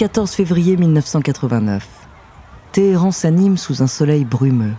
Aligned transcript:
14 0.00 0.30
février 0.30 0.78
1989. 0.78 1.86
Téhéran 2.72 3.10
s'anime 3.10 3.58
sous 3.58 3.82
un 3.82 3.86
soleil 3.86 4.24
brumeux. 4.24 4.72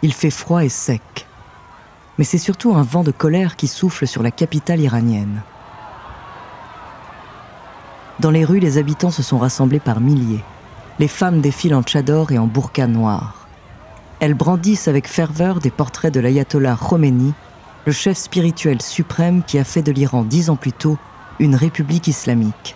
Il 0.00 0.14
fait 0.14 0.30
froid 0.30 0.64
et 0.64 0.70
sec. 0.70 1.26
Mais 2.16 2.24
c'est 2.24 2.38
surtout 2.38 2.74
un 2.74 2.80
vent 2.80 3.04
de 3.04 3.10
colère 3.10 3.54
qui 3.56 3.68
souffle 3.68 4.06
sur 4.06 4.22
la 4.22 4.30
capitale 4.30 4.80
iranienne. 4.80 5.42
Dans 8.18 8.30
les 8.30 8.46
rues, 8.46 8.60
les 8.60 8.78
habitants 8.78 9.10
se 9.10 9.22
sont 9.22 9.36
rassemblés 9.36 9.78
par 9.78 10.00
milliers. 10.00 10.42
Les 10.98 11.08
femmes 11.08 11.42
défilent 11.42 11.74
en 11.74 11.82
tchador 11.82 12.32
et 12.32 12.38
en 12.38 12.46
burqa 12.46 12.86
noir. 12.86 13.46
Elles 14.20 14.32
brandissent 14.32 14.88
avec 14.88 15.06
ferveur 15.06 15.60
des 15.60 15.70
portraits 15.70 16.14
de 16.14 16.20
l'ayatollah 16.20 16.78
Khomeini, 16.80 17.34
le 17.84 17.92
chef 17.92 18.16
spirituel 18.16 18.80
suprême 18.80 19.42
qui 19.42 19.58
a 19.58 19.64
fait 19.64 19.82
de 19.82 19.92
l'Iran 19.92 20.24
dix 20.24 20.48
ans 20.48 20.56
plus 20.56 20.72
tôt 20.72 20.96
une 21.40 21.56
république 21.56 22.08
islamique. 22.08 22.74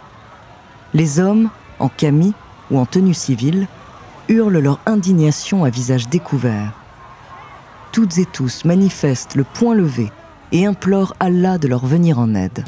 Les 0.95 1.19
hommes, 1.19 1.51
en 1.79 1.89
camis 1.89 2.35
ou 2.71 2.79
en 2.79 2.87
tenue 2.87 3.15
civile, 3.15 3.67
hurlent 4.29 4.59
leur 4.59 4.81
indignation 4.87 5.65
à 5.65 5.71
visage 5.71 6.09
découvert. 6.09 6.73
Toutes 7.93 8.19
et 8.19 8.27
tous 8.27 8.65
manifestent 8.65 9.35
le 9.35 9.45
poing 9.45 9.75
levé 9.75 10.11
et 10.53 10.67
implorent 10.67 11.15
Allah 11.21 11.59
de 11.59 11.69
leur 11.69 11.87
venir 11.87 12.19
en 12.19 12.35
aide. 12.35 12.65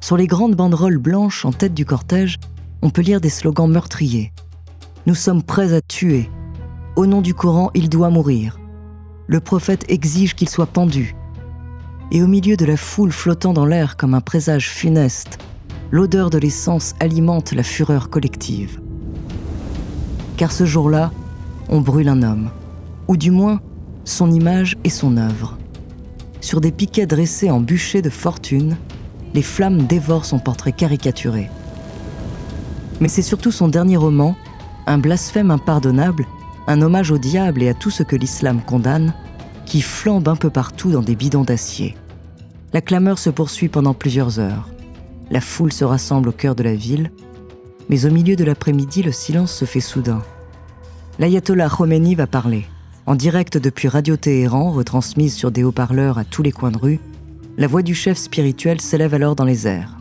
Sur 0.00 0.16
les 0.16 0.26
grandes 0.26 0.56
banderoles 0.56 0.98
blanches 0.98 1.44
en 1.44 1.52
tête 1.52 1.74
du 1.74 1.84
cortège, 1.84 2.36
on 2.82 2.90
peut 2.90 3.02
lire 3.02 3.20
des 3.20 3.30
slogans 3.30 3.70
meurtriers. 3.70 4.32
Nous 5.06 5.14
sommes 5.14 5.42
prêts 5.42 5.72
à 5.72 5.80
tuer. 5.80 6.30
Au 6.96 7.06
nom 7.06 7.20
du 7.20 7.34
Coran, 7.34 7.70
il 7.74 7.88
doit 7.88 8.10
mourir. 8.10 8.58
Le 9.26 9.40
prophète 9.40 9.84
exige 9.88 10.34
qu'il 10.34 10.48
soit 10.48 10.66
pendu. 10.66 11.14
Et 12.10 12.22
au 12.22 12.26
milieu 12.26 12.56
de 12.56 12.64
la 12.64 12.76
foule 12.76 13.12
flottant 13.12 13.52
dans 13.52 13.66
l'air 13.66 13.96
comme 13.96 14.14
un 14.14 14.20
présage 14.20 14.68
funeste, 14.68 15.38
l'odeur 15.90 16.30
de 16.30 16.38
l'essence 16.38 16.94
alimente 17.00 17.52
la 17.52 17.62
fureur 17.62 18.10
collective. 18.10 18.80
Car 20.36 20.52
ce 20.52 20.64
jour-là, 20.64 21.10
on 21.68 21.80
brûle 21.80 22.08
un 22.08 22.22
homme, 22.22 22.50
ou 23.08 23.16
du 23.16 23.30
moins 23.30 23.60
son 24.04 24.30
image 24.30 24.76
et 24.84 24.90
son 24.90 25.16
œuvre. 25.16 25.58
Sur 26.40 26.60
des 26.60 26.72
piquets 26.72 27.06
dressés 27.06 27.50
en 27.50 27.60
bûcher 27.60 28.02
de 28.02 28.10
fortune, 28.10 28.76
les 29.34 29.42
flammes 29.42 29.82
dévorent 29.86 30.24
son 30.24 30.38
portrait 30.38 30.72
caricaturé. 30.72 31.50
Mais 33.00 33.08
c'est 33.08 33.22
surtout 33.22 33.52
son 33.52 33.68
dernier 33.68 33.96
roman, 33.96 34.36
un 34.86 34.98
blasphème 34.98 35.50
impardonnable, 35.50 36.26
un 36.66 36.82
hommage 36.82 37.10
au 37.10 37.18
diable 37.18 37.62
et 37.62 37.68
à 37.68 37.74
tout 37.74 37.90
ce 37.90 38.02
que 38.02 38.16
l'islam 38.16 38.60
condamne, 38.64 39.12
qui 39.66 39.82
flambe 39.82 40.28
un 40.28 40.36
peu 40.36 40.50
partout 40.50 40.90
dans 40.90 41.02
des 41.02 41.14
bidons 41.14 41.44
d'acier. 41.44 41.96
La 42.72 42.80
clameur 42.80 43.18
se 43.18 43.30
poursuit 43.30 43.68
pendant 43.68 43.94
plusieurs 43.94 44.38
heures. 44.38 44.68
La 45.30 45.40
foule 45.40 45.72
se 45.72 45.84
rassemble 45.84 46.28
au 46.28 46.32
cœur 46.32 46.54
de 46.54 46.64
la 46.64 46.74
ville, 46.74 47.12
mais 47.88 48.04
au 48.04 48.10
milieu 48.10 48.34
de 48.34 48.44
l'après-midi, 48.44 49.02
le 49.02 49.12
silence 49.12 49.52
se 49.52 49.64
fait 49.64 49.80
soudain. 49.80 50.22
L'ayatollah 51.18 51.68
Khomeini 51.68 52.14
va 52.14 52.26
parler. 52.26 52.66
En 53.06 53.14
direct 53.14 53.56
depuis 53.56 53.88
Radio 53.88 54.16
Téhéran, 54.16 54.72
retransmise 54.72 55.34
sur 55.34 55.50
des 55.50 55.64
haut-parleurs 55.64 56.18
à 56.18 56.24
tous 56.24 56.42
les 56.42 56.52
coins 56.52 56.70
de 56.70 56.78
rue, 56.78 57.00
la 57.58 57.66
voix 57.66 57.82
du 57.82 57.94
chef 57.94 58.18
spirituel 58.18 58.80
s'élève 58.80 59.14
alors 59.14 59.36
dans 59.36 59.44
les 59.44 59.66
airs. 59.66 59.98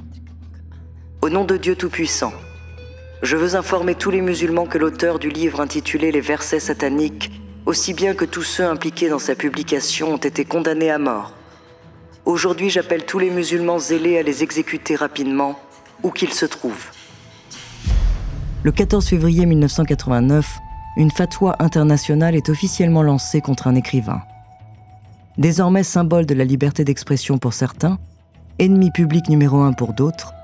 Au 1.21 1.29
nom 1.29 1.45
de 1.45 1.57
Dieu 1.57 1.75
Tout-Puissant, 1.75 2.33
je 3.21 3.35
veux 3.35 3.55
informer 3.55 3.95
tous 3.95 4.11
les 4.11 4.21
musulmans 4.21 4.65
que 4.65 4.77
l'auteur 4.77 5.19
du 5.19 5.29
livre 5.29 5.59
intitulé 5.59 6.11
Les 6.11 6.21
versets 6.21 6.59
sataniques, 6.59 7.31
aussi 7.65 7.93
bien 7.93 8.13
que 8.13 8.25
tous 8.25 8.43
ceux 8.43 8.65
impliqués 8.65 9.09
dans 9.09 9.19
sa 9.19 9.35
publication, 9.35 10.13
ont 10.13 10.17
été 10.17 10.45
condamnés 10.45 10.89
à 10.89 10.97
mort. 10.97 11.33
Aujourd'hui, 12.29 12.69
j'appelle 12.69 13.05
tous 13.05 13.17
les 13.17 13.31
musulmans 13.31 13.79
zélés 13.79 14.19
à 14.19 14.21
les 14.21 14.43
exécuter 14.43 14.95
rapidement, 14.95 15.57
où 16.03 16.11
qu'ils 16.11 16.31
se 16.31 16.45
trouvent. 16.45 16.91
Le 18.61 18.71
14 18.71 19.07
février 19.07 19.47
1989, 19.47 20.59
une 20.97 21.09
fatwa 21.09 21.55
internationale 21.57 22.35
est 22.35 22.49
officiellement 22.49 23.01
lancée 23.01 23.41
contre 23.41 23.65
un 23.65 23.73
écrivain. 23.73 24.21
Désormais 25.39 25.81
symbole 25.81 26.27
de 26.27 26.35
la 26.35 26.43
liberté 26.43 26.83
d'expression 26.83 27.39
pour 27.39 27.53
certains, 27.53 27.97
ennemi 28.59 28.91
public 28.91 29.27
numéro 29.27 29.61
un 29.61 29.73
pour 29.73 29.93
d'autres, 29.93 30.35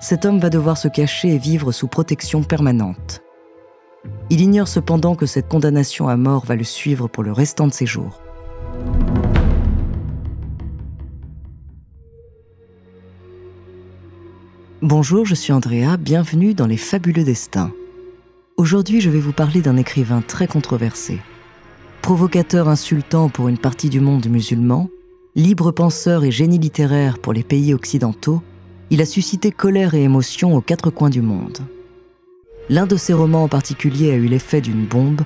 cet 0.00 0.24
homme 0.24 0.38
va 0.38 0.48
devoir 0.48 0.78
se 0.78 0.86
cacher 0.86 1.30
et 1.30 1.38
vivre 1.38 1.72
sous 1.72 1.88
protection 1.88 2.44
permanente. 2.44 3.20
Il 4.30 4.40
ignore 4.40 4.68
cependant 4.68 5.16
que 5.16 5.26
cette 5.26 5.48
condamnation 5.48 6.06
à 6.06 6.16
mort 6.16 6.44
va 6.46 6.54
le 6.54 6.62
suivre 6.62 7.08
pour 7.08 7.24
le 7.24 7.32
restant 7.32 7.66
de 7.66 7.72
ses 7.72 7.86
jours. 7.86 8.21
Bonjour, 14.82 15.24
je 15.24 15.36
suis 15.36 15.52
Andrea, 15.52 15.96
bienvenue 15.96 16.54
dans 16.54 16.66
Les 16.66 16.76
Fabuleux 16.76 17.22
Destins. 17.22 17.70
Aujourd'hui, 18.56 19.00
je 19.00 19.10
vais 19.10 19.20
vous 19.20 19.32
parler 19.32 19.60
d'un 19.60 19.76
écrivain 19.76 20.22
très 20.26 20.48
controversé. 20.48 21.20
Provocateur 22.00 22.68
insultant 22.68 23.28
pour 23.28 23.46
une 23.46 23.58
partie 23.58 23.90
du 23.90 24.00
monde 24.00 24.26
musulman, 24.26 24.90
libre 25.36 25.70
penseur 25.70 26.24
et 26.24 26.32
génie 26.32 26.58
littéraire 26.58 27.20
pour 27.20 27.32
les 27.32 27.44
pays 27.44 27.72
occidentaux, 27.74 28.42
il 28.90 29.00
a 29.00 29.04
suscité 29.04 29.52
colère 29.52 29.94
et 29.94 30.02
émotion 30.02 30.56
aux 30.56 30.60
quatre 30.60 30.90
coins 30.90 31.10
du 31.10 31.22
monde. 31.22 31.60
L'un 32.68 32.88
de 32.88 32.96
ses 32.96 33.12
romans 33.12 33.44
en 33.44 33.48
particulier 33.48 34.10
a 34.10 34.16
eu 34.16 34.26
l'effet 34.26 34.60
d'une 34.60 34.84
bombe. 34.84 35.22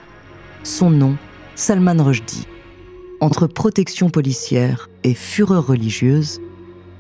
Son 0.64 0.90
nom, 0.90 1.16
Salman 1.54 2.04
Rushdie. 2.04 2.46
Entre 3.20 3.46
protection 3.46 4.10
policière 4.10 4.90
et 5.02 5.14
fureur 5.14 5.66
religieuse, 5.66 6.42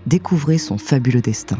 découvrez 0.06 0.56
son 0.56 0.78
fabuleux 0.78 1.20
destin. 1.20 1.58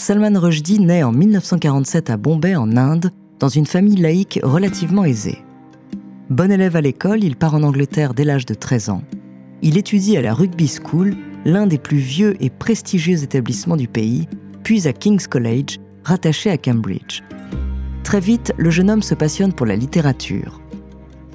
Salman 0.00 0.40
Rushdie 0.40 0.80
naît 0.80 1.02
en 1.02 1.12
1947 1.12 2.08
à 2.08 2.16
Bombay, 2.16 2.56
en 2.56 2.78
Inde, 2.78 3.10
dans 3.38 3.50
une 3.50 3.66
famille 3.66 3.96
laïque 3.96 4.40
relativement 4.42 5.04
aisée. 5.04 5.44
Bon 6.30 6.50
élève 6.50 6.74
à 6.74 6.80
l'école, 6.80 7.22
il 7.22 7.36
part 7.36 7.54
en 7.54 7.62
Angleterre 7.62 8.14
dès 8.14 8.24
l'âge 8.24 8.46
de 8.46 8.54
13 8.54 8.88
ans. 8.88 9.02
Il 9.60 9.76
étudie 9.76 10.16
à 10.16 10.22
la 10.22 10.32
Rugby 10.32 10.68
School, 10.68 11.14
l'un 11.44 11.66
des 11.66 11.76
plus 11.76 11.98
vieux 11.98 12.34
et 12.42 12.48
prestigieux 12.48 13.22
établissements 13.22 13.76
du 13.76 13.88
pays, 13.88 14.26
puis 14.62 14.88
à 14.88 14.94
King's 14.94 15.26
College, 15.26 15.76
rattaché 16.02 16.48
à 16.48 16.56
Cambridge. 16.56 17.20
Très 18.02 18.20
vite, 18.20 18.54
le 18.56 18.70
jeune 18.70 18.90
homme 18.90 19.02
se 19.02 19.14
passionne 19.14 19.52
pour 19.52 19.66
la 19.66 19.76
littérature. 19.76 20.62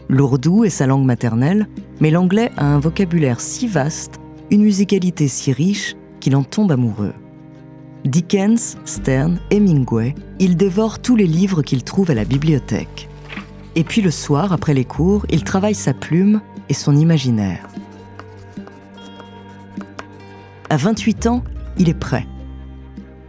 L'ourdou 0.10 0.64
est 0.64 0.72
sa 0.72 0.88
langue 0.88 1.06
maternelle, 1.06 1.68
mais 2.00 2.10
l'anglais 2.10 2.50
a 2.58 2.66
un 2.66 2.80
vocabulaire 2.80 3.42
si 3.42 3.68
vaste, 3.68 4.20
une 4.50 4.64
musicalité 4.64 5.28
si 5.28 5.54
riche, 5.54 5.96
qu'il 6.20 6.36
en 6.36 6.44
tombe 6.44 6.72
amoureux. 6.72 7.14
Dickens, 8.06 8.78
Stern, 8.86 9.40
Hemingway, 9.50 10.14
il 10.38 10.56
dévore 10.58 11.00
tous 11.00 11.16
les 11.16 11.26
livres 11.26 11.64
qu'il 11.64 11.84
trouve 11.84 12.12
à 12.12 12.14
la 12.14 12.24
bibliothèque. 12.24 13.10
Et 13.76 13.84
puis 13.84 14.02
le 14.02 14.12
soir, 14.12 14.54
après 14.54 14.76
les 14.76 14.86
cours, 14.86 15.26
il 15.32 15.44
travaille 15.44 15.74
sa 15.74 15.94
plume 15.94 16.42
et 16.70 16.76
son 16.76 16.96
imaginaire. 16.96 17.68
À 20.70 20.78
28 20.78 21.26
ans, 21.26 21.44
il 21.80 21.90
est 21.90 21.96
prêt. 21.96 22.28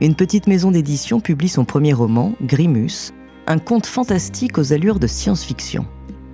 Une 0.02 0.14
petite 0.14 0.46
maison 0.46 0.70
d'édition 0.70 1.20
publie 1.20 1.49
son 1.49 1.64
premier 1.64 1.94
roman, 1.94 2.34
Grimus, 2.43 3.14
un 3.46 3.58
conte 3.58 3.87
fantastique 3.87 4.58
aux 4.58 4.75
allures 4.75 5.00
de 5.00 5.06
science-fiction. 5.06 5.87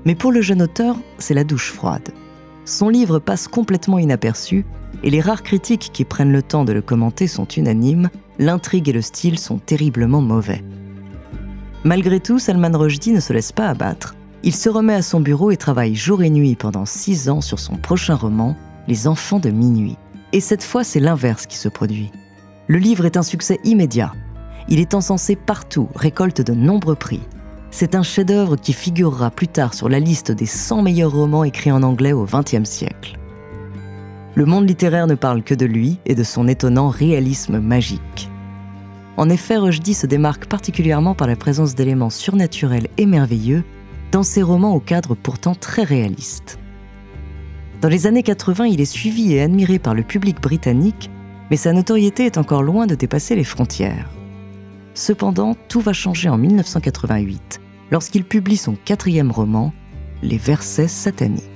Mais 0.05 0.17
pour 0.17 0.33
le 0.33 0.43
jeune 0.43 0.63
auteur, 0.63 0.97
c'est 1.19 1.35
la 1.35 1.45
douche 1.45 1.71
froide. 1.71 2.11
Son 2.65 2.89
livre 2.89 3.21
passe 3.21 3.47
complètement 3.47 4.01
inaperçu 4.01 4.65
et 5.03 5.11
les 5.11 5.21
rares 5.21 5.43
critiques 5.43 5.91
qui 5.93 6.05
prennent 6.05 6.33
le 6.33 6.43
temps 6.43 6.65
de 6.65 6.73
le 6.73 6.83
commenter 6.83 7.27
sont 7.27 7.47
unanimes, 7.47 8.11
l'intrigue 8.39 8.89
et 8.89 8.93
le 8.93 9.03
style 9.03 9.39
sont 9.39 9.59
terriblement 9.59 10.21
mauvais. 10.21 10.65
Malgré 11.85 12.21
tout, 12.21 12.39
Salman 12.39 12.79
Rushdie 12.79 13.13
ne 13.13 13.21
se 13.21 13.33
laisse 13.33 13.53
pas 13.53 13.69
abattre. 13.69 14.15
Il 14.45 14.55
se 14.55 14.69
remet 14.69 14.95
à 14.95 15.03
son 15.03 15.21
bureau 15.21 15.51
et 15.51 15.57
travaille 15.57 15.95
jour 15.95 16.23
et 16.23 16.31
nuit 16.31 16.55
pendant 16.55 16.87
six 16.87 17.29
ans 17.29 17.41
sur 17.41 17.59
son 17.59 17.77
prochain 17.77 18.15
roman, 18.15 18.57
Les 18.87 19.07
Enfants 19.09 19.41
de 19.41 19.51
minuit. 19.51 19.97
Et 20.33 20.41
cette 20.41 20.63
fois, 20.63 20.85
c'est 20.85 21.01
l'inverse 21.01 21.47
qui 21.47 21.57
se 21.57 21.69
produit. 21.69 22.11
Le 22.69 22.79
livre 22.79 23.05
est 23.05 23.17
un 23.17 23.23
succès 23.23 23.59
immédiat. 23.65 24.13
Il 24.69 24.79
est 24.79 24.95
encensé 24.95 25.37
partout, 25.37 25.89
récolte 25.95 26.41
de 26.41 26.55
nombreux 26.55 26.95
prix. 26.95 27.21
C'est 27.71 27.95
un 27.95 28.03
chef-d'œuvre 28.03 28.57
qui 28.57 28.73
figurera 28.73 29.31
plus 29.31 29.49
tard 29.49 29.75
sur 29.75 29.89
la 29.89 29.99
liste 29.99 30.31
des 30.31 30.47
100 30.47 30.83
meilleurs 30.83 31.13
romans 31.13 31.45
écrits 31.45 31.73
en 31.73 31.83
anglais 31.83 32.13
au 32.13 32.25
XXe 32.25 32.69
siècle. 32.69 33.19
Le 34.35 34.47
monde 34.47 34.67
littéraire 34.67 35.07
ne 35.07 35.15
parle 35.15 35.43
que 35.43 35.55
de 35.55 35.67
lui 35.67 35.99
et 36.07 36.15
de 36.15 36.23
son 36.25 36.49
étonnant 36.49 36.89
réalisme 36.89 37.59
magique. 37.59 38.31
En 39.19 39.29
effet, 39.29 39.59
Rushdie 39.59 39.93
se 39.93 40.07
démarque 40.07 40.47
particulièrement 40.47 41.15
par 41.15 41.27
la 41.27 41.37
présence 41.37 41.75
d'éléments 41.75 42.09
surnaturels 42.09 42.89
et 42.97 43.05
merveilleux 43.05 43.63
dans 44.11 44.23
ses 44.23 44.43
romans 44.43 44.75
au 44.75 44.81
cadre 44.81 45.15
pourtant 45.15 45.55
très 45.55 45.83
réaliste. 45.83 46.59
Dans 47.83 47.91
les 47.91 48.07
années 48.07 48.23
80, 48.23 48.67
il 48.67 48.81
est 48.81 48.87
suivi 48.87 49.35
et 49.35 49.43
admiré 49.43 49.79
par 49.79 49.95
le 49.95 50.03
public 50.03 50.41
britannique, 50.41 51.11
mais 51.51 51.57
sa 51.59 51.75
notoriété 51.75 52.25
est 52.25 52.39
encore 52.39 52.63
loin 52.63 52.87
de 52.87 52.95
dépasser 52.95 53.35
les 53.35 53.45
frontières. 53.45 54.09
Cependant, 54.95 55.57
tout 55.69 55.81
va 55.81 55.93
changer 55.93 56.31
en 56.31 56.39
1988, 56.39 57.61
lorsqu'il 57.91 58.25
publie 58.25 58.57
son 58.57 58.77
quatrième 58.77 59.31
roman, 59.31 59.75
Les 60.23 60.39
versets 60.39 60.89
sataniques. 60.89 61.52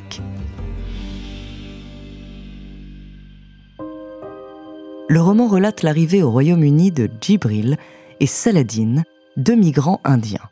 Le 5.08 5.22
roman 5.22 5.46
relate 5.46 5.84
l'arrivée 5.84 6.24
au 6.24 6.32
Royaume-Uni 6.32 6.90
de 6.90 7.08
Djibril 7.20 7.76
et 8.18 8.26
Saladin, 8.26 9.04
deux 9.36 9.54
migrants 9.54 10.00
indiens. 10.02 10.48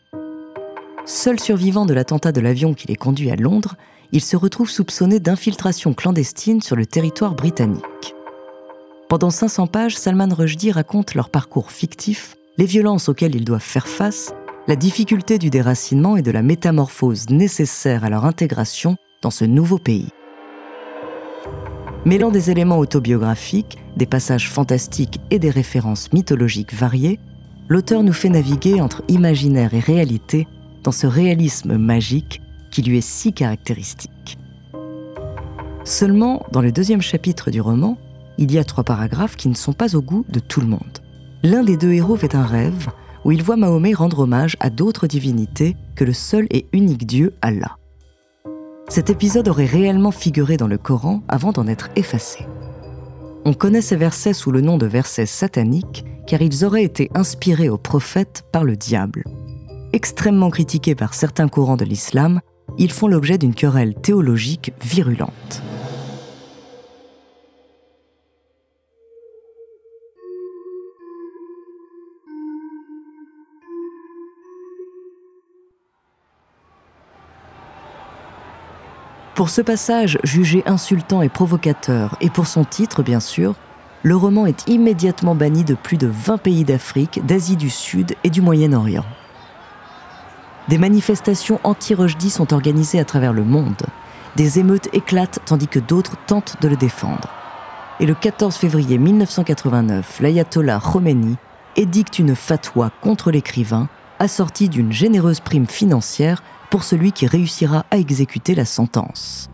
Seul 1.06 1.40
survivant 1.40 1.86
de 1.86 1.92
l'attentat 1.92 2.30
de 2.30 2.40
l'avion 2.40 2.72
qui 2.72 2.86
les 2.86 2.94
conduit 2.94 3.32
à 3.32 3.36
Londres, 3.36 3.74
il 4.12 4.20
se 4.20 4.36
retrouve 4.36 4.70
soupçonné 4.70 5.18
d'infiltration 5.18 5.92
clandestine 5.92 6.62
sur 6.62 6.76
le 6.76 6.86
territoire 6.86 7.34
britannique. 7.34 8.14
Pendant 9.08 9.30
500 9.30 9.66
pages, 9.66 9.96
Salman 9.96 10.32
Rushdie 10.32 10.70
raconte 10.70 11.16
leur 11.16 11.30
parcours 11.30 11.72
fictif, 11.72 12.36
les 12.56 12.66
violences 12.66 13.08
auxquelles 13.08 13.34
ils 13.34 13.44
doivent 13.44 13.60
faire 13.60 13.88
face, 13.88 14.32
la 14.68 14.76
difficulté 14.76 15.38
du 15.38 15.50
déracinement 15.50 16.16
et 16.16 16.22
de 16.22 16.30
la 16.30 16.42
métamorphose 16.42 17.28
nécessaire 17.28 18.04
à 18.04 18.08
leur 18.08 18.24
intégration 18.24 18.96
dans 19.20 19.32
ce 19.32 19.44
nouveau 19.44 19.78
pays. 19.78 20.10
Mêlant 22.04 22.30
des 22.30 22.50
éléments 22.50 22.78
autobiographiques, 22.78 23.78
des 23.96 24.04
passages 24.04 24.50
fantastiques 24.50 25.20
et 25.30 25.38
des 25.38 25.48
références 25.48 26.12
mythologiques 26.12 26.74
variées, 26.74 27.18
l'auteur 27.68 28.02
nous 28.02 28.12
fait 28.12 28.28
naviguer 28.28 28.82
entre 28.82 29.02
imaginaire 29.08 29.72
et 29.72 29.80
réalité 29.80 30.46
dans 30.82 30.92
ce 30.92 31.06
réalisme 31.06 31.78
magique 31.78 32.42
qui 32.70 32.82
lui 32.82 32.98
est 32.98 33.08
si 33.08 33.32
caractéristique. 33.32 34.38
Seulement, 35.84 36.44
dans 36.52 36.60
le 36.60 36.72
deuxième 36.72 37.00
chapitre 37.00 37.50
du 37.50 37.62
roman, 37.62 37.96
il 38.36 38.52
y 38.52 38.58
a 38.58 38.64
trois 38.64 38.84
paragraphes 38.84 39.36
qui 39.36 39.48
ne 39.48 39.54
sont 39.54 39.72
pas 39.72 39.96
au 39.96 40.02
goût 40.02 40.26
de 40.28 40.40
tout 40.40 40.60
le 40.60 40.66
monde. 40.66 40.98
L'un 41.42 41.62
des 41.62 41.78
deux 41.78 41.92
héros 41.92 42.16
fait 42.16 42.34
un 42.34 42.44
rêve 42.44 42.88
où 43.24 43.32
il 43.32 43.42
voit 43.42 43.56
Mahomet 43.56 43.94
rendre 43.94 44.20
hommage 44.20 44.56
à 44.60 44.68
d'autres 44.68 45.06
divinités 45.06 45.74
que 45.94 46.04
le 46.04 46.12
seul 46.12 46.46
et 46.50 46.66
unique 46.74 47.06
Dieu 47.06 47.32
Allah. 47.40 47.78
Cet 48.88 49.10
épisode 49.10 49.48
aurait 49.48 49.66
réellement 49.66 50.10
figuré 50.10 50.56
dans 50.56 50.66
le 50.66 50.78
Coran 50.78 51.22
avant 51.28 51.52
d'en 51.52 51.66
être 51.66 51.88
effacé. 51.96 52.46
On 53.44 53.54
connaît 53.54 53.82
ces 53.82 53.96
versets 53.96 54.34
sous 54.34 54.52
le 54.52 54.60
nom 54.60 54.78
de 54.78 54.86
versets 54.86 55.26
sataniques 55.26 56.04
car 56.26 56.42
ils 56.42 56.64
auraient 56.64 56.84
été 56.84 57.10
inspirés 57.14 57.68
aux 57.68 57.78
prophètes 57.78 58.44
par 58.52 58.64
le 58.64 58.76
diable. 58.76 59.24
Extrêmement 59.92 60.50
critiqués 60.50 60.94
par 60.94 61.14
certains 61.14 61.48
courants 61.48 61.76
de 61.76 61.84
l'islam, 61.84 62.40
ils 62.78 62.92
font 62.92 63.06
l'objet 63.06 63.38
d'une 63.38 63.54
querelle 63.54 63.94
théologique 63.94 64.72
virulente. 64.82 65.62
Pour 79.34 79.50
ce 79.50 79.60
passage 79.60 80.16
jugé 80.22 80.62
insultant 80.64 81.20
et 81.20 81.28
provocateur, 81.28 82.16
et 82.20 82.30
pour 82.30 82.46
son 82.46 82.62
titre 82.62 83.02
bien 83.02 83.18
sûr, 83.18 83.56
le 84.04 84.14
roman 84.14 84.46
est 84.46 84.68
immédiatement 84.68 85.34
banni 85.34 85.64
de 85.64 85.74
plus 85.74 85.96
de 85.96 86.06
20 86.06 86.38
pays 86.38 86.62
d'Afrique, 86.62 87.26
d'Asie 87.26 87.56
du 87.56 87.68
Sud 87.68 88.14
et 88.22 88.30
du 88.30 88.42
Moyen-Orient. 88.42 89.04
Des 90.68 90.78
manifestations 90.78 91.58
anti-Rushdie 91.64 92.30
sont 92.30 92.54
organisées 92.54 93.00
à 93.00 93.04
travers 93.04 93.32
le 93.32 93.42
monde. 93.42 93.82
Des 94.36 94.60
émeutes 94.60 94.88
éclatent 94.92 95.40
tandis 95.44 95.68
que 95.68 95.80
d'autres 95.80 96.16
tentent 96.28 96.56
de 96.60 96.68
le 96.68 96.76
défendre. 96.76 97.28
Et 97.98 98.06
le 98.06 98.14
14 98.14 98.54
février 98.54 98.98
1989, 98.98 100.20
l'ayatollah 100.20 100.80
Khomeini 100.80 101.36
édicte 101.74 102.20
une 102.20 102.36
fatwa 102.36 102.92
contre 103.00 103.32
l'écrivain, 103.32 103.88
assortie 104.20 104.68
d'une 104.68 104.92
généreuse 104.92 105.40
prime 105.40 105.66
financière 105.66 106.40
pour 106.70 106.84
celui 106.84 107.12
qui 107.12 107.26
réussira 107.26 107.86
à 107.90 107.98
exécuter 107.98 108.54
la 108.54 108.64
sentence. 108.64 109.50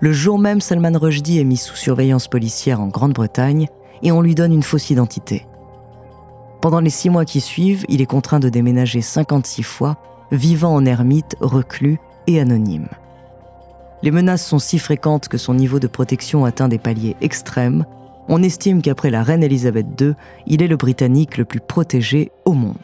Le 0.00 0.12
jour 0.12 0.38
même, 0.38 0.60
Salman 0.60 0.98
Rushdie 0.98 1.38
est 1.38 1.44
mis 1.44 1.56
sous 1.56 1.76
surveillance 1.76 2.28
policière 2.28 2.80
en 2.80 2.88
Grande-Bretagne 2.88 3.68
et 4.02 4.12
on 4.12 4.20
lui 4.20 4.34
donne 4.34 4.52
une 4.52 4.62
fausse 4.62 4.90
identité. 4.90 5.46
Pendant 6.60 6.80
les 6.80 6.90
six 6.90 7.10
mois 7.10 7.24
qui 7.24 7.40
suivent, 7.40 7.84
il 7.88 8.00
est 8.00 8.06
contraint 8.06 8.40
de 8.40 8.48
déménager 8.48 9.00
56 9.02 9.62
fois, 9.62 9.96
vivant 10.32 10.74
en 10.74 10.84
ermite, 10.84 11.36
reclus 11.40 11.98
et 12.26 12.40
anonyme. 12.40 12.88
Les 14.02 14.10
menaces 14.10 14.46
sont 14.46 14.58
si 14.58 14.78
fréquentes 14.78 15.28
que 15.28 15.38
son 15.38 15.54
niveau 15.54 15.78
de 15.78 15.86
protection 15.86 16.44
atteint 16.44 16.68
des 16.68 16.78
paliers 16.78 17.16
extrêmes. 17.20 17.86
On 18.28 18.42
estime 18.42 18.82
qu'après 18.82 19.10
la 19.10 19.22
reine 19.22 19.42
Elisabeth 19.42 19.86
II, 20.00 20.14
il 20.46 20.62
est 20.62 20.68
le 20.68 20.76
Britannique 20.76 21.38
le 21.38 21.44
plus 21.44 21.60
protégé 21.60 22.30
au 22.44 22.52
monde. 22.52 22.76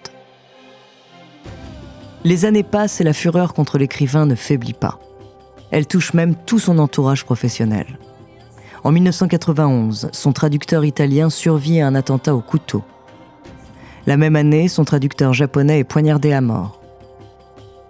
Les 2.22 2.44
années 2.44 2.62
passent 2.62 3.00
et 3.00 3.04
la 3.04 3.14
fureur 3.14 3.54
contre 3.54 3.78
l'écrivain 3.78 4.26
ne 4.26 4.34
faiblit 4.34 4.74
pas. 4.74 4.98
Elle 5.70 5.86
touche 5.86 6.12
même 6.12 6.34
tout 6.34 6.58
son 6.58 6.78
entourage 6.78 7.24
professionnel. 7.24 7.98
En 8.84 8.92
1991, 8.92 10.10
son 10.12 10.32
traducteur 10.32 10.84
italien 10.84 11.30
survit 11.30 11.80
à 11.80 11.86
un 11.86 11.94
attentat 11.94 12.34
au 12.34 12.42
couteau. 12.42 12.82
La 14.06 14.18
même 14.18 14.36
année, 14.36 14.68
son 14.68 14.84
traducteur 14.84 15.32
japonais 15.32 15.78
est 15.78 15.84
poignardé 15.84 16.32
à 16.32 16.42
mort. 16.42 16.80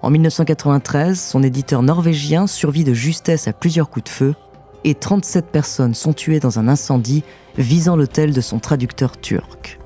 En 0.03 0.11
1993, 0.11 1.21
son 1.21 1.43
éditeur 1.43 1.82
norvégien 1.82 2.47
survit 2.47 2.85
de 2.85 2.94
justesse 2.94 3.49
à 3.49 3.53
plusieurs 3.53 3.91
coups 3.91 4.05
de 4.05 4.11
feu 4.11 4.35
et 4.85 4.94
37 4.94 5.47
personnes 5.47 5.94
sont 5.94 6.12
tuées 6.12 6.41
dans 6.41 6.59
un 6.59 6.69
incendie 6.69 7.25
visant 7.59 7.97
l'hôtel 7.97 8.32
de 8.32 8.41
son 8.41 8.61
traducteur 8.61 9.21
turc. 9.21 9.80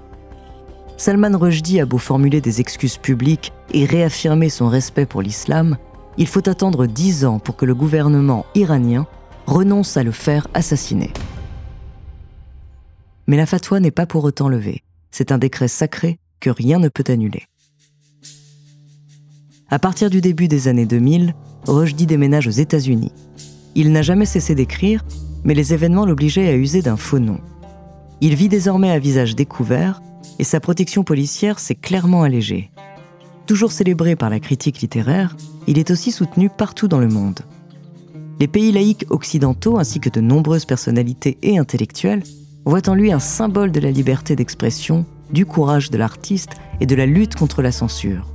Salman 1.04 1.36
Rushdie 1.36 1.80
a 1.80 1.84
beau 1.84 1.98
formuler 1.98 2.40
des 2.40 2.62
excuses 2.62 2.96
publiques 2.96 3.52
et 3.74 3.84
réaffirmer 3.84 4.48
son 4.48 4.70
respect 4.70 5.04
pour 5.04 5.20
l'islam, 5.20 5.76
il 6.16 6.26
faut 6.26 6.48
attendre 6.48 6.86
dix 6.86 7.26
ans 7.26 7.38
pour 7.38 7.56
que 7.56 7.66
le 7.66 7.74
gouvernement 7.74 8.46
iranien 8.54 9.06
renonce 9.44 9.98
à 9.98 10.02
le 10.02 10.12
faire 10.12 10.48
assassiner. 10.54 11.12
Mais 13.26 13.36
la 13.36 13.44
fatwa 13.44 13.80
n'est 13.80 13.90
pas 13.90 14.06
pour 14.06 14.24
autant 14.24 14.48
levée. 14.48 14.82
C'est 15.10 15.30
un 15.30 15.36
décret 15.36 15.68
sacré 15.68 16.18
que 16.40 16.48
rien 16.48 16.78
ne 16.78 16.88
peut 16.88 17.12
annuler. 17.12 17.42
À 19.68 19.78
partir 19.78 20.08
du 20.08 20.22
début 20.22 20.48
des 20.48 20.68
années 20.68 20.86
2000, 20.86 21.34
Rushdie 21.66 22.06
déménage 22.06 22.46
aux 22.46 22.50
États-Unis. 22.50 23.12
Il 23.74 23.92
n'a 23.92 24.00
jamais 24.00 24.24
cessé 24.24 24.54
d'écrire, 24.54 25.04
mais 25.44 25.52
les 25.52 25.74
événements 25.74 26.06
l'obligeaient 26.06 26.48
à 26.48 26.54
user 26.54 26.80
d'un 26.80 26.96
faux 26.96 27.18
nom. 27.18 27.40
Il 28.24 28.36
vit 28.36 28.48
désormais 28.48 28.90
à 28.90 28.98
visage 28.98 29.36
découvert 29.36 30.00
et 30.38 30.44
sa 30.44 30.58
protection 30.58 31.04
policière 31.04 31.58
s'est 31.58 31.74
clairement 31.74 32.22
allégée. 32.22 32.70
Toujours 33.44 33.70
célébré 33.70 34.16
par 34.16 34.30
la 34.30 34.40
critique 34.40 34.80
littéraire, 34.80 35.36
il 35.66 35.78
est 35.78 35.90
aussi 35.90 36.10
soutenu 36.10 36.48
partout 36.48 36.88
dans 36.88 37.00
le 37.00 37.08
monde. 37.08 37.40
Les 38.40 38.48
pays 38.48 38.72
laïcs 38.72 39.04
occidentaux 39.10 39.78
ainsi 39.78 40.00
que 40.00 40.08
de 40.08 40.22
nombreuses 40.22 40.64
personnalités 40.64 41.36
et 41.42 41.58
intellectuels 41.58 42.22
voient 42.64 42.88
en 42.88 42.94
lui 42.94 43.12
un 43.12 43.18
symbole 43.18 43.72
de 43.72 43.80
la 43.80 43.90
liberté 43.90 44.36
d'expression, 44.36 45.04
du 45.30 45.44
courage 45.44 45.90
de 45.90 45.98
l'artiste 45.98 46.52
et 46.80 46.86
de 46.86 46.94
la 46.94 47.04
lutte 47.04 47.34
contre 47.34 47.60
la 47.60 47.72
censure. 47.72 48.32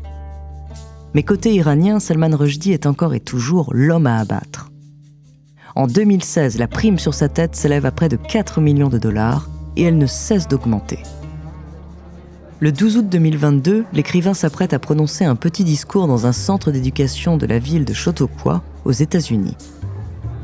Mais 1.16 1.24
côté 1.24 1.56
iranien, 1.56 2.00
Salman 2.00 2.38
Rushdie 2.38 2.74
est 2.74 2.86
encore 2.86 3.16
et 3.16 3.22
toujours 3.22 3.72
l'homme 3.74 4.06
à 4.06 4.20
abattre. 4.20 4.70
En 5.76 5.88
2016, 5.88 6.60
la 6.60 6.68
prime 6.68 7.00
sur 7.00 7.16
sa 7.16 7.28
tête 7.28 7.56
s'élève 7.56 7.88
à 7.88 7.92
près 7.92 8.08
de 8.08 8.18
4 8.18 8.62
millions 8.62 8.90
de 8.90 9.00
dollars 9.00 9.50
et 9.80 9.84
elle 9.84 9.98
ne 9.98 10.06
cesse 10.06 10.48
d'augmenter. 10.48 11.00
Le 12.60 12.74
12 12.74 12.98
août 12.98 13.10
2022, 13.10 13.86
l'écrivain 13.94 14.34
s'apprête 14.34 14.74
à 14.74 14.80
prononcer 14.80 15.24
un 15.24 15.38
petit 15.38 15.64
discours 15.64 16.08
dans 16.08 16.26
un 16.26 16.34
centre 16.34 16.72
d'éducation 16.72 17.38
de 17.38 17.46
la 17.46 17.58
ville 17.58 17.86
de 17.86 17.94
Chautauqua, 17.94 18.62
aux 18.84 18.92
États-Unis. 18.92 19.56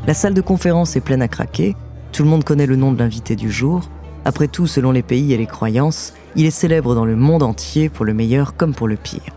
La 0.07 0.13
salle 0.13 0.33
de 0.33 0.41
conférence 0.41 0.95
est 0.95 1.01
pleine 1.01 1.21
à 1.21 1.27
craquer, 1.27 1.75
tout 2.13 2.23
le 2.23 2.29
monde 2.29 2.45
connaît 2.45 2.65
le 2.65 2.77
nom 2.77 2.93
de 2.93 2.99
l'invité 2.99 3.35
du 3.35 3.51
jour. 3.51 3.89
Après 4.23 4.47
tout, 4.47 4.67
selon 4.67 4.93
les 4.93 5.03
pays 5.03 5.33
et 5.33 5.37
les 5.37 5.45
croyances, 5.45 6.13
il 6.37 6.45
est 6.45 6.51
célèbre 6.51 6.95
dans 6.95 7.03
le 7.03 7.17
monde 7.17 7.43
entier 7.43 7.89
pour 7.89 8.05
le 8.05 8.13
meilleur 8.13 8.55
comme 8.55 8.73
pour 8.73 8.87
le 8.87 8.95
pire. 8.95 9.33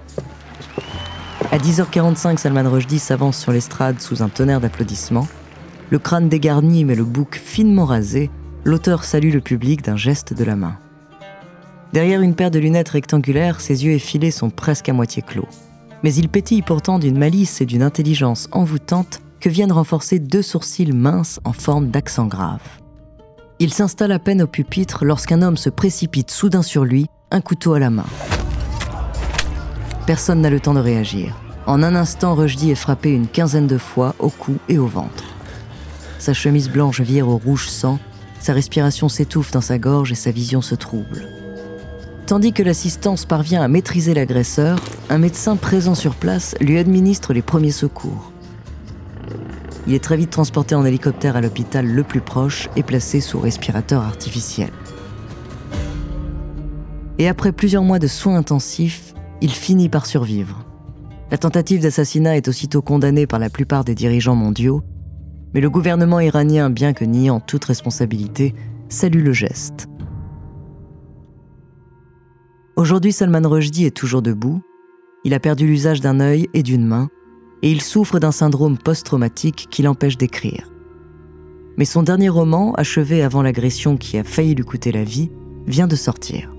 À 1.50 1.58
10h45, 1.58 2.36
Salman 2.36 2.70
Rushdie 2.70 3.00
s'avance 3.00 3.36
sur 3.36 3.50
l'estrade 3.50 4.00
sous 4.00 4.22
un 4.22 4.28
tonnerre 4.28 4.60
d'applaudissements. 4.60 5.26
Le 5.90 5.98
crâne 5.98 6.28
dégarni 6.28 6.84
mais 6.84 6.94
le 6.94 7.04
bouc 7.04 7.40
finement 7.42 7.86
rasé, 7.86 8.30
l'auteur 8.64 9.04
salue 9.04 9.32
le 9.32 9.40
public 9.40 9.82
d'un 9.82 9.96
geste 9.96 10.32
de 10.32 10.44
la 10.44 10.56
main. 10.56 10.76
Derrière 11.92 12.20
une 12.20 12.34
paire 12.34 12.50
de 12.50 12.58
lunettes 12.58 12.90
rectangulaires, 12.90 13.60
ses 13.60 13.84
yeux 13.84 13.92
effilés 13.92 14.30
sont 14.30 14.50
presque 14.50 14.88
à 14.88 14.92
moitié 14.92 15.22
clos. 15.22 15.48
Mais 16.02 16.14
il 16.14 16.28
pétille 16.28 16.62
pourtant 16.62 16.98
d'une 16.98 17.18
malice 17.18 17.60
et 17.60 17.66
d'une 17.66 17.82
intelligence 17.82 18.48
envoûtante 18.52 19.20
que 19.40 19.48
viennent 19.48 19.72
renforcer 19.72 20.18
deux 20.18 20.42
sourcils 20.42 20.92
minces 20.92 21.40
en 21.44 21.52
forme 21.52 21.88
d'accent 21.88 22.26
grave. 22.26 22.60
Il 23.58 23.72
s'installe 23.72 24.12
à 24.12 24.18
peine 24.18 24.42
au 24.42 24.46
pupitre 24.46 25.04
lorsqu'un 25.04 25.42
homme 25.42 25.56
se 25.56 25.70
précipite 25.70 26.30
soudain 26.30 26.62
sur 26.62 26.84
lui, 26.84 27.06
un 27.30 27.40
couteau 27.40 27.72
à 27.72 27.78
la 27.78 27.90
main. 27.90 28.06
Personne 30.06 30.40
n'a 30.40 30.50
le 30.50 30.60
temps 30.60 30.74
de 30.74 30.80
réagir. 30.80 31.36
En 31.66 31.82
un 31.82 31.94
instant, 31.94 32.34
Rushdie 32.34 32.70
est 32.70 32.76
frappé 32.76 33.10
une 33.10 33.26
quinzaine 33.26 33.66
de 33.66 33.78
fois 33.78 34.14
au 34.18 34.30
cou 34.30 34.56
et 34.68 34.78
au 34.78 34.86
ventre. 34.86 35.24
Sa 36.18 36.32
chemise 36.32 36.70
blanche 36.70 37.00
vire 37.00 37.28
au 37.28 37.36
rouge 37.36 37.68
sang, 37.68 37.98
sa 38.40 38.52
respiration 38.52 39.08
s'étouffe 39.08 39.50
dans 39.50 39.60
sa 39.60 39.78
gorge 39.78 40.12
et 40.12 40.16
sa 40.16 40.30
vision 40.30 40.62
se 40.62 40.74
trouble. 40.74 41.26
Tandis 42.26 42.52
que 42.52 42.62
l'assistance 42.62 43.24
parvient 43.24 43.62
à 43.62 43.68
maîtriser 43.68 44.12
l'agresseur, 44.12 44.78
un 45.08 45.18
médecin 45.18 45.56
présent 45.56 45.94
sur 45.94 46.14
place 46.14 46.54
lui 46.60 46.78
administre 46.78 47.32
les 47.32 47.42
premiers 47.42 47.70
secours. 47.70 48.32
Il 49.86 49.94
est 49.94 50.04
très 50.04 50.18
vite 50.18 50.30
transporté 50.30 50.74
en 50.74 50.84
hélicoptère 50.84 51.36
à 51.36 51.40
l'hôpital 51.40 51.86
le 51.86 52.02
plus 52.02 52.20
proche 52.20 52.68
et 52.76 52.82
placé 52.82 53.20
sous 53.20 53.40
respirateur 53.40 54.02
artificiel. 54.02 54.68
Et 57.18 57.26
après 57.28 57.52
plusieurs 57.52 57.82
mois 57.82 57.98
de 57.98 58.06
soins 58.06 58.36
intensifs, 58.36 59.14
il 59.40 59.50
finit 59.50 59.88
par 59.88 60.04
survivre. 60.04 60.64
La 61.30 61.38
tentative 61.38 61.80
d'assassinat 61.80 62.36
est 62.36 62.48
aussitôt 62.48 62.82
condamnée 62.82 63.26
par 63.26 63.38
la 63.38 63.50
plupart 63.50 63.84
des 63.84 63.94
dirigeants 63.94 64.34
mondiaux, 64.34 64.82
mais 65.54 65.60
le 65.60 65.70
gouvernement 65.70 66.20
iranien, 66.20 66.70
bien 66.70 66.92
que 66.92 67.04
niant 67.04 67.40
toute 67.40 67.64
responsabilité, 67.64 68.54
salue 68.88 69.22
le 69.22 69.32
geste. 69.32 69.88
Aujourd'hui, 72.76 73.12
Salman 73.12 73.48
Rushdie 73.48 73.86
est 73.86 73.96
toujours 73.96 74.22
debout. 74.22 74.62
Il 75.24 75.34
a 75.34 75.40
perdu 75.40 75.66
l'usage 75.66 76.00
d'un 76.00 76.20
œil 76.20 76.48
et 76.54 76.62
d'une 76.62 76.86
main, 76.86 77.08
et 77.62 77.72
il 77.72 77.82
souffre 77.82 78.20
d'un 78.20 78.30
syndrome 78.30 78.78
post-traumatique 78.78 79.66
qui 79.68 79.82
l'empêche 79.82 80.16
d'écrire. 80.16 80.70
Mais 81.76 81.84
son 81.84 82.02
dernier 82.02 82.28
roman, 82.28 82.72
achevé 82.74 83.22
avant 83.22 83.42
l'agression 83.42 83.96
qui 83.96 84.16
a 84.16 84.24
failli 84.24 84.54
lui 84.54 84.64
coûter 84.64 84.92
la 84.92 85.04
vie, 85.04 85.30
vient 85.66 85.88
de 85.88 85.96
sortir. 85.96 86.52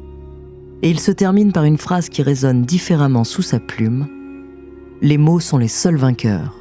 Et 0.82 0.90
il 0.90 1.00
se 1.00 1.12
termine 1.12 1.52
par 1.52 1.64
une 1.64 1.78
phrase 1.78 2.10
qui 2.10 2.22
résonne 2.22 2.64
différemment 2.64 3.24
sous 3.24 3.42
sa 3.42 3.60
plume. 3.60 4.08
Les 5.02 5.18
mots 5.18 5.40
sont 5.40 5.58
les 5.58 5.68
seuls 5.68 5.98
vainqueurs. 5.98 6.59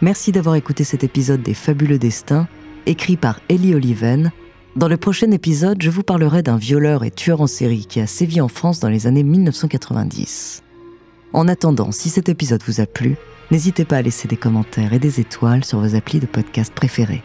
Merci 0.00 0.30
d'avoir 0.30 0.54
écouté 0.54 0.84
cet 0.84 1.02
épisode 1.02 1.42
des 1.42 1.54
Fabuleux 1.54 1.98
Destins, 1.98 2.46
écrit 2.86 3.16
par 3.16 3.40
Ellie 3.48 3.74
Oliven. 3.74 4.30
Dans 4.76 4.86
le 4.86 4.96
prochain 4.96 5.32
épisode, 5.32 5.82
je 5.82 5.90
vous 5.90 6.04
parlerai 6.04 6.42
d'un 6.42 6.56
violeur 6.56 7.02
et 7.02 7.10
tueur 7.10 7.40
en 7.40 7.48
série 7.48 7.84
qui 7.84 7.98
a 7.98 8.06
sévi 8.06 8.40
en 8.40 8.46
France 8.46 8.78
dans 8.78 8.88
les 8.88 9.08
années 9.08 9.24
1990. 9.24 10.62
En 11.32 11.48
attendant, 11.48 11.90
si 11.90 12.10
cet 12.10 12.28
épisode 12.28 12.62
vous 12.64 12.80
a 12.80 12.86
plu, 12.86 13.16
n'hésitez 13.50 13.84
pas 13.84 13.96
à 13.96 14.02
laisser 14.02 14.28
des 14.28 14.36
commentaires 14.36 14.92
et 14.92 15.00
des 15.00 15.18
étoiles 15.18 15.64
sur 15.64 15.80
vos 15.80 15.96
applis 15.96 16.20
de 16.20 16.26
podcast 16.26 16.72
préférés. 16.72 17.24